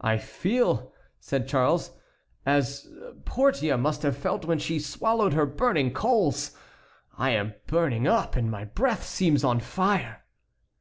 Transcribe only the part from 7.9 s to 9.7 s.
up and my breath seems on